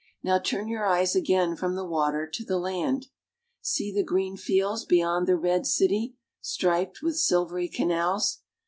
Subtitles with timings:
[0.23, 3.09] Now turn your eyes again from the water to the land.
[3.61, 8.41] See the green fields beyond the red city, striped with silvery canals.